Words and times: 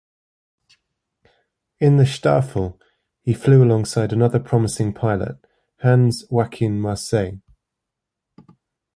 In 1.79 1.97
the 1.97 2.05
"Staffel", 2.05 2.79
he 3.21 3.35
flew 3.35 3.63
alongside 3.63 4.11
another 4.11 4.39
promising 4.39 4.95
pilot, 4.95 5.37
Hans-Joachim 5.83 6.79
Marseille. 6.81 7.39